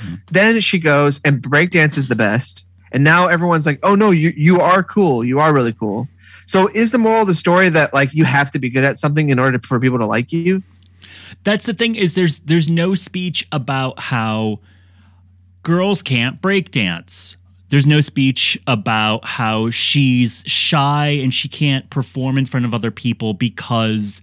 [0.00, 0.14] Mm-hmm.
[0.30, 2.66] Then she goes and breakdances the best.
[2.92, 5.24] And now everyone's like, "Oh no, you you are cool.
[5.24, 6.08] You are really cool."
[6.46, 8.98] So is the moral of the story that like you have to be good at
[8.98, 10.62] something in order for people to like you?
[11.42, 14.60] That's the thing is there's there's no speech about how
[15.62, 17.36] girls can't break dance.
[17.70, 22.90] There's no speech about how she's shy and she can't perform in front of other
[22.90, 24.22] people because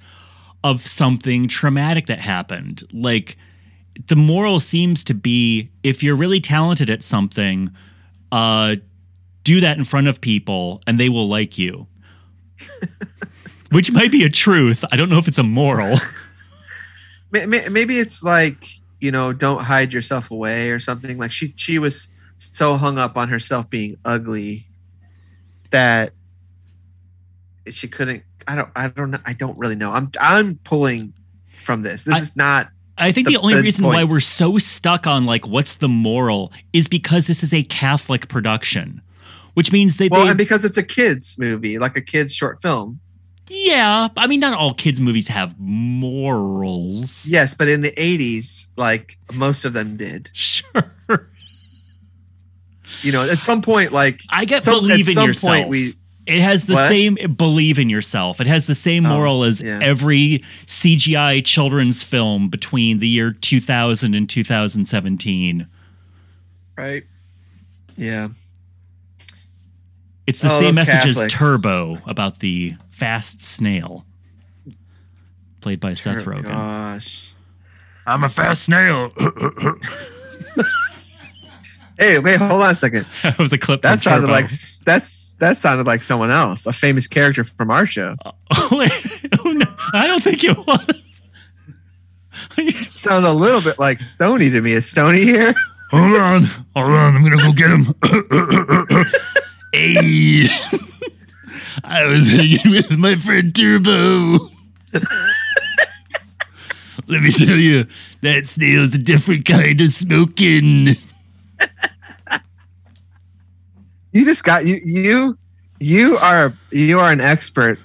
[0.64, 2.88] of something traumatic that happened.
[2.94, 3.38] Like
[4.08, 7.70] the moral seems to be if you're really talented at something,
[8.32, 8.76] uh,
[9.44, 11.88] do that in front of people and they will like you.
[13.72, 14.84] Which might be a truth.
[14.92, 15.98] I don't know if it's a moral.
[17.32, 18.68] Maybe it's like,
[19.00, 21.18] you know, don't hide yourself away or something.
[21.18, 24.68] Like she she was so hung up on herself being ugly
[25.70, 26.12] that
[27.68, 29.92] she couldn't I don't I don't know I don't really know.
[29.92, 31.14] I'm I'm pulling
[31.64, 32.04] from this.
[32.04, 33.96] This I, is not I think the, the only the reason point.
[33.96, 38.28] why we're so stuck on like what's the moral is because this is a Catholic
[38.28, 39.02] production,
[39.54, 42.62] which means they well, they, and because it's a kids movie, like a kids short
[42.62, 43.00] film.
[43.50, 47.26] Yeah, I mean, not all kids movies have morals.
[47.28, 50.32] Yes, but in the '80s, like most of them did.
[50.42, 51.28] Sure.
[53.04, 55.54] You know, at some point, like I get some, believe in yourself.
[55.54, 55.96] Point we
[56.28, 56.88] it has the what?
[56.88, 58.40] same believe in yourself.
[58.40, 59.80] It has the same oh, moral oh, as yeah.
[59.82, 65.68] every CGI children's film between the year 2000 and 2017.
[66.78, 67.04] Right.
[67.98, 68.30] Yeah.
[70.28, 71.22] It's the oh, same message Catholics.
[71.22, 74.06] as Turbo about the fast snail,
[75.62, 76.46] played by Seth Rogen.
[76.46, 77.34] Gosh.
[78.06, 79.12] I'm a fast snail.
[82.00, 83.06] hey, wait, hold on a second.
[83.24, 83.82] that was a clip.
[83.82, 84.34] That sounded Turbo.
[84.34, 84.50] like
[84.86, 88.16] that's that sounded like someone else, a famous character from our show.
[88.54, 88.92] Oh, wait.
[89.46, 89.66] Oh, no.
[89.94, 91.22] I don't think it was.
[92.96, 94.74] Sound a little bit like Stony to me.
[94.74, 95.54] Is Stony here?
[95.90, 96.44] Hold on.
[96.76, 97.16] Hold on.
[97.16, 97.96] I'm going to go get him.
[99.74, 100.48] Hey.
[101.84, 104.50] I was hanging with my friend Turbo.
[107.08, 107.86] Let me tell you,
[108.22, 110.90] that snail's a different kind of smoking.
[114.12, 115.38] You just got you you
[115.80, 117.80] you are you are an expert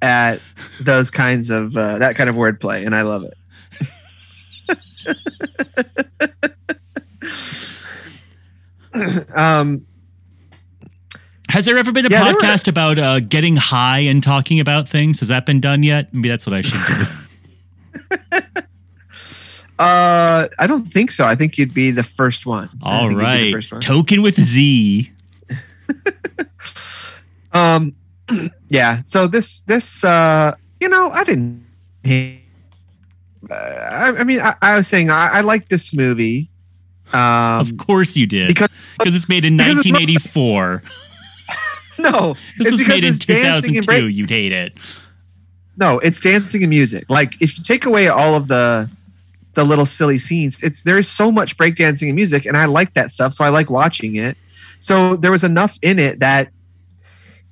[0.00, 0.40] at
[0.80, 3.34] those kinds of uh, that kind of wordplay, and I love it.
[9.36, 9.86] um,
[11.48, 12.70] has there ever been a yeah, podcast were...
[12.70, 15.20] about uh, getting high and talking about things?
[15.20, 16.12] Has that been done yet?
[16.12, 17.06] Maybe that's what I should do.
[19.78, 21.24] uh, I don't think so.
[21.24, 22.70] I think you'd be the first one.
[22.82, 25.10] All right, token with Z.
[27.52, 27.94] um,
[28.68, 29.02] yeah.
[29.02, 31.64] So this this uh, you know, I didn't.
[32.04, 36.50] Uh, I, I, mean, I, I, was saying I, I like this movie.
[37.12, 38.68] Um, of course you did, because
[38.98, 40.82] because it's made in 1984.
[42.12, 44.08] no, this was made in 2002.
[44.08, 44.74] You'd hate it.
[45.76, 47.08] No, it's dancing and music.
[47.10, 48.90] Like if you take away all of the
[49.54, 52.94] the little silly scenes, it's there is so much breakdancing and music, and I like
[52.94, 54.36] that stuff, so I like watching it.
[54.78, 56.50] So there was enough in it that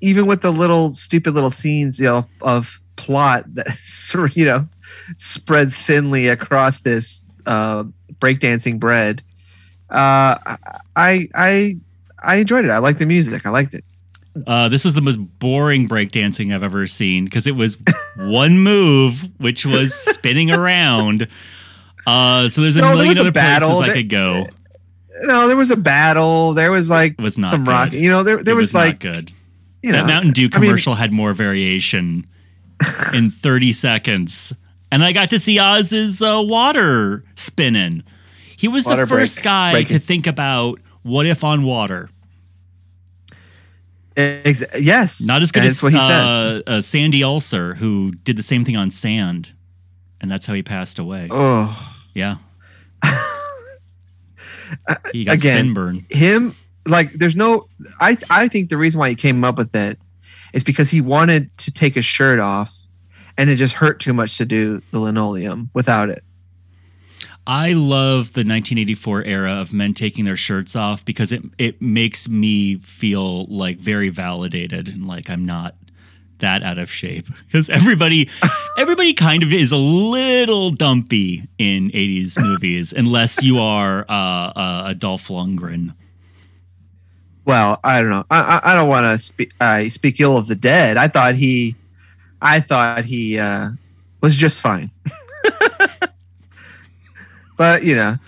[0.00, 4.68] even with the little stupid little scenes, you know, of plot that you know
[5.16, 7.84] spread thinly across this uh,
[8.20, 9.22] breakdancing bread,
[9.90, 10.36] uh,
[10.96, 11.76] I I
[12.22, 12.70] I enjoyed it.
[12.70, 13.44] I liked the music.
[13.44, 13.84] I liked it.
[14.46, 17.76] Uh, this was the most boring breakdancing I've ever seen because it was
[18.16, 21.28] one move, which was spinning around.
[22.06, 23.68] Uh, so there's a No, there million a other battle.
[23.70, 24.44] places I could go.
[25.22, 26.52] No, there was a battle.
[26.52, 27.70] There was like It was not some good.
[27.70, 27.92] rock.
[27.92, 29.32] You know, there there it was, was, like not good.
[29.82, 32.26] you know that Mountain Dew I mean, commercial had more variation
[33.14, 34.52] in 30 seconds.
[34.90, 38.02] And I got to see Oz's uh, water spinning.
[38.56, 39.98] He was Water the first break- guy breaking.
[39.98, 42.10] to think about what if on water.
[44.16, 48.42] Ex- yes, Not as good as what he uh, uh, Sandy Ulcer, who did the
[48.42, 49.52] same thing on sand.
[50.20, 51.28] And that's how he passed away.
[51.30, 52.36] Oh, Yeah.
[55.12, 56.06] he got Again, spin burn.
[56.10, 56.54] him
[56.86, 57.66] like there's no.
[58.00, 59.98] I I think the reason why he came up with it
[60.52, 62.74] is because he wanted to take his shirt off,
[63.36, 66.24] and it just hurt too much to do the linoleum without it.
[67.46, 72.26] I love the 1984 era of men taking their shirts off because it it makes
[72.28, 75.74] me feel like very validated and like I'm not
[76.38, 78.30] that out of shape because everybody
[78.78, 84.82] everybody kind of is a little dumpy in 80s movies unless you are uh, uh,
[84.86, 85.94] a Dolph Lundgren.
[87.44, 88.24] Well, I don't know.
[88.30, 89.52] I I, I don't want to speak.
[89.60, 90.96] I speak ill of the dead.
[90.96, 91.76] I thought he,
[92.40, 93.72] I thought he uh,
[94.22, 94.90] was just fine.
[97.56, 98.18] But you know,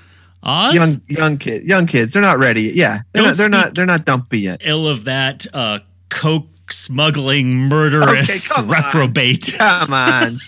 [0.43, 2.73] Oz young young kid, young kids, they're not ready.
[2.75, 4.61] Yeah, they're Don't not, they're not they're not dumpy yet.
[4.65, 8.77] ill of that uh, coke smuggling murderous Okay, come on.
[8.85, 9.55] reprobate.
[9.59, 10.39] Come on.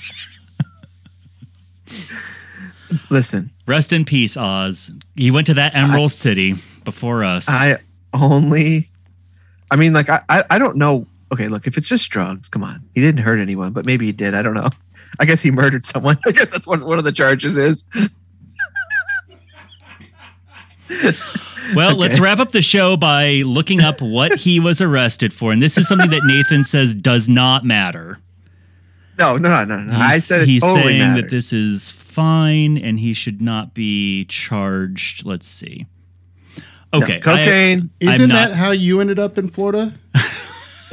[3.11, 4.91] Listen, Rest in peace, Oz.
[5.14, 6.55] He went to that Emerald City
[6.85, 7.47] before us.
[7.49, 7.76] I
[8.14, 8.89] only.
[9.70, 11.07] I mean, like I, I I don't know.
[11.31, 12.83] Okay, look, if it's just drugs, come on.
[12.95, 14.35] He didn't hurt anyone, but maybe he did.
[14.35, 14.70] I don't know.
[15.20, 16.18] I guess he murdered someone.
[16.26, 17.85] I guess that's what one of the charges is.
[21.74, 25.53] Well, let's wrap up the show by looking up what he was arrested for.
[25.53, 28.18] And this is something that Nathan says does not matter.
[29.18, 29.93] No, no, no, no, no.
[29.99, 31.22] I He's- said it he's totally saying matters.
[31.22, 35.26] that this is fine and he should not be charged.
[35.26, 35.86] Let's see.
[36.95, 37.16] No, Okay.
[37.16, 37.91] I- cocaine.
[38.01, 39.93] Isn't not- that how you ended up in Florida?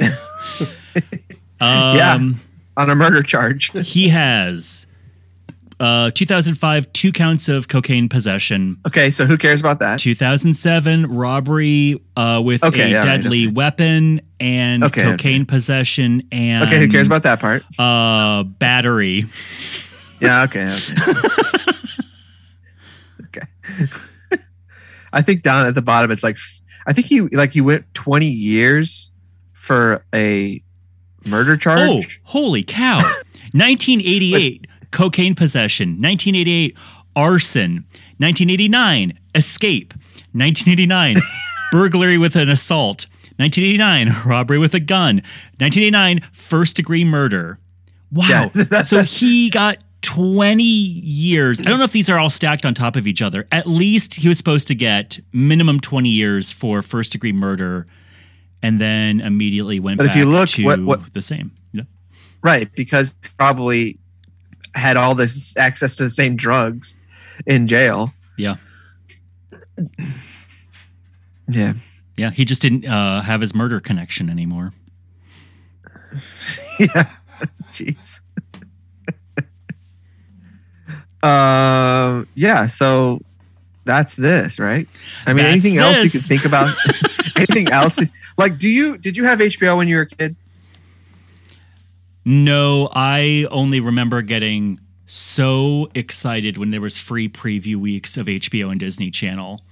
[1.60, 2.40] yeah, um,
[2.76, 3.70] on a murder charge.
[3.86, 4.86] He has
[5.80, 8.76] uh, 2005, two counts of cocaine possession.
[8.86, 9.98] Okay, so who cares about that?
[9.98, 13.52] 2007 robbery uh, with Okay, a right, deadly okay.
[13.52, 17.62] weapon and Okay, cocaine possession and Okay, who cares about that part?
[17.78, 19.26] uh battery.
[20.20, 21.20] Yeah, okay, okay.
[23.24, 23.46] okay.
[25.12, 26.38] I think down at the bottom it's like
[26.86, 29.10] I think he like he went 20 years
[29.52, 30.62] for a
[31.24, 31.80] murder charge.
[31.80, 32.20] Oh, charge.
[32.24, 32.98] holy cow.
[33.52, 36.76] 1988 cocaine possession, 1988
[37.14, 37.84] arson,
[38.18, 39.92] 1989 escape,
[40.32, 41.16] 1989
[41.72, 43.06] burglary with an assault,
[43.36, 45.16] 1989 robbery with a gun,
[45.58, 47.58] 1989 first degree murder.
[48.12, 48.50] Wow.
[48.54, 48.82] Yeah.
[48.82, 51.60] so he got 20 years.
[51.60, 53.46] I don't know if these are all stacked on top of each other.
[53.50, 57.86] At least he was supposed to get minimum 20 years for first degree murder
[58.62, 61.50] and then immediately went But if back you look, to what- what- the same.
[61.72, 61.82] Yeah.
[62.42, 63.98] Right, because probably
[64.76, 66.96] had all this access to the same drugs
[67.46, 68.12] in jail.
[68.36, 68.56] Yeah.
[71.48, 71.74] Yeah.
[72.16, 74.72] Yeah, he just didn't uh, have his murder connection anymore.
[76.78, 77.10] yeah.
[77.70, 78.20] Jeez.
[81.22, 82.26] um.
[82.34, 82.68] Yeah.
[82.68, 83.20] So
[83.84, 84.88] that's this, right?
[85.26, 86.12] I mean, That's anything else you this.
[86.12, 86.74] could think about?
[87.36, 88.00] anything else?
[88.38, 90.36] Like, do you did you have HBO when you were a kid?
[92.28, 98.72] No, I only remember getting so excited when there was free preview weeks of HBO
[98.72, 99.62] and Disney Channel,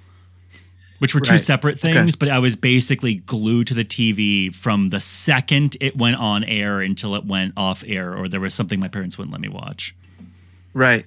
[1.01, 1.41] which were two Right.
[1.41, 1.93] separate Okay.
[1.93, 6.45] things, but I was basically glued to the TV from the second it went on
[6.45, 9.49] air until it went off air or there was something my parents wouldn't let me
[9.49, 9.93] watch.
[10.75, 11.07] Right.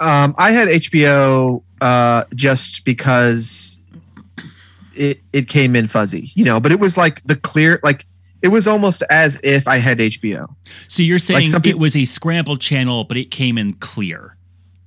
[0.00, 3.80] Um, I had HBO uh, just because
[4.94, 8.06] it it came in fuzzy, you know, but it was like the clear, like
[8.42, 10.54] it was almost as if I had HBO.
[10.88, 14.36] So you're saying some it was a scrambled channel, but it came in clear.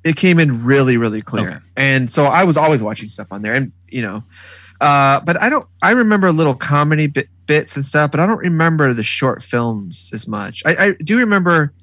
[0.03, 1.57] It came in really, really clear, Okay.
[1.77, 4.23] and so I was always watching stuff on there, and you know,
[4.79, 5.67] uh, but I don't.
[5.81, 10.09] I remember little comedy bit, bits and stuff, but I don't remember the short films
[10.11, 10.63] as much.
[10.65, 11.73] I, I do remember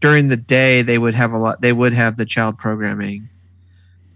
[0.00, 1.60] during the day they would have a lot.
[1.60, 3.28] They would have the child programming,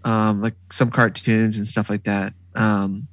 [0.03, 2.33] um, like some cartoons and stuff like that.
[2.55, 3.07] Um,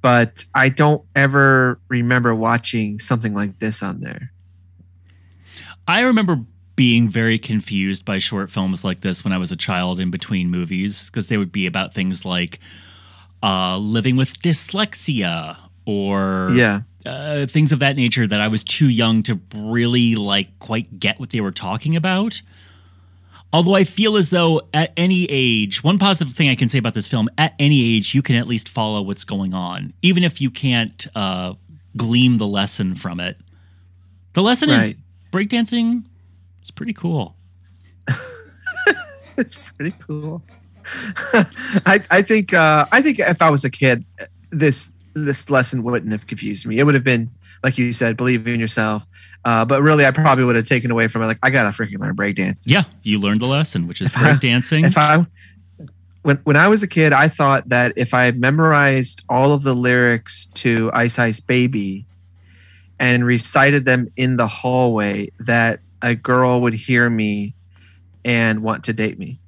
[0.00, 4.32] but I don't ever remember watching something like this on there.
[5.86, 6.44] I remember
[6.76, 10.48] being very confused by short films like this when I was a child in between
[10.50, 12.60] movies because they would be about things like
[13.42, 18.88] uh, living with dyslexia or Yeah, uh, things of that nature that I was too
[18.88, 22.42] young to really like quite get what they were talking about.
[23.52, 26.94] Although I feel as though at any age, one positive thing I can say about
[26.94, 30.40] this film, at any age, you can at least follow what's going on, even if
[30.40, 31.54] you can't uh,
[31.96, 33.38] glean the lesson from it.
[34.34, 34.90] The lesson right.
[34.90, 34.96] is
[35.32, 36.04] breakdancing
[36.62, 37.36] is pretty cool.
[39.38, 40.42] it's pretty cool.
[41.86, 44.04] I, I think uh, I think if I was a kid,
[44.50, 46.78] this this lesson wouldn't have confused me.
[46.78, 47.30] It would have been
[47.62, 49.06] like you said, believe in yourself.
[49.48, 51.26] Uh, but really, I probably would have taken away from it.
[51.26, 52.64] Like, I gotta freaking learn breakdancing.
[52.66, 54.84] Yeah, you learned the lesson, which is breakdancing.
[54.84, 55.24] If I
[56.20, 59.74] when when I was a kid, I thought that if I memorized all of the
[59.74, 62.04] lyrics to Ice Ice Baby
[62.98, 67.54] and recited them in the hallway, that a girl would hear me
[68.26, 69.40] and want to date me.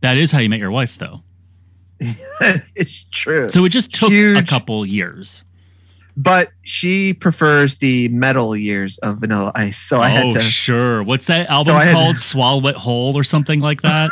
[0.00, 1.20] That is how you met your wife, though.
[2.74, 3.50] it's true.
[3.50, 4.38] So it just took Huge.
[4.38, 5.44] a couple years.
[6.16, 9.78] But she prefers the metal years of Vanilla Ice.
[9.78, 10.40] So I had oh, to.
[10.40, 11.02] sure.
[11.02, 12.16] What's that album so called?
[12.16, 14.10] To, Swallow It Whole or something like that?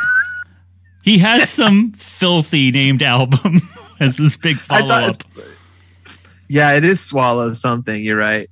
[1.05, 3.69] he has some filthy named album
[4.01, 5.23] as this big follow up.
[6.49, 8.03] Yeah, it is Swallow something.
[8.03, 8.51] You're right.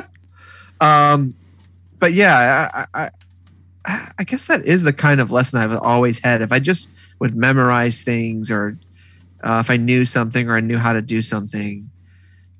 [0.80, 1.34] um,
[1.98, 3.10] but yeah, I,
[3.84, 6.42] I, I guess that is the kind of lesson I've always had.
[6.42, 8.78] If I just would memorize things or
[9.42, 11.90] uh, if I knew something or I knew how to do something,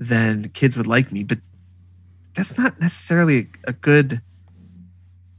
[0.09, 1.25] then kids would like me.
[1.25, 1.39] But
[2.35, 4.21] that's not necessarily a good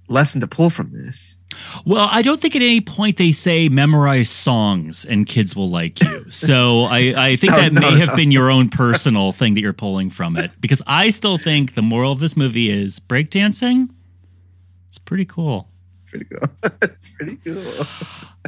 [0.08, 1.38] lesson to pull from this.
[1.86, 6.02] Well, I don't think at any point they say memorize songs and kids will like
[6.02, 6.26] you.
[6.30, 8.06] So I, I think no, that no, may no.
[8.06, 10.52] have been your own personal thing that you're pulling from it.
[10.60, 13.90] Because I still think the moral of this movie is breakdancing.
[14.90, 15.70] It's pretty cool
[16.14, 16.50] pretty cool.
[16.84, 17.88] it's pretty cool.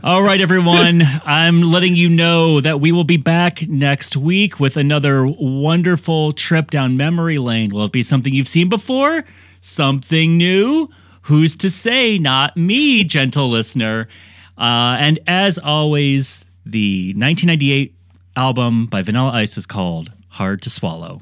[0.04, 1.02] All right, everyone.
[1.26, 6.70] I'm letting you know that we will be back next week with another wonderful trip
[6.70, 7.74] down memory lane.
[7.74, 9.24] Will it be something you've seen before?
[9.62, 10.90] Something new?
[11.24, 12.20] Who's to say?
[12.20, 14.08] Not me, gentle listener.
[14.58, 17.96] Uh, and as always, the 1998
[18.36, 21.22] album by Vanilla Ice is called Hard to Swallow.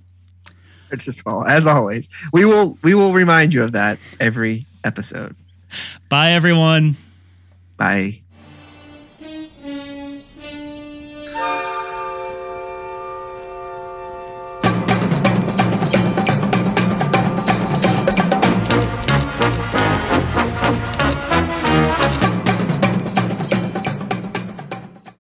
[0.89, 1.45] Hard to Swallow.
[1.45, 5.37] As always, we will we will remind you of that every episode.
[6.09, 6.95] Bye, everyone.
[7.77, 8.22] Bye.